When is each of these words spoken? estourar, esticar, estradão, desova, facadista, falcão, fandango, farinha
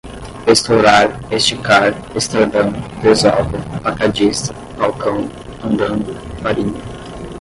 estourar, 0.47 1.19
esticar, 1.31 1.93
estradão, 2.15 2.71
desova, 3.03 3.59
facadista, 3.83 4.51
falcão, 4.75 5.29
fandango, 5.61 6.15
farinha 6.41 6.81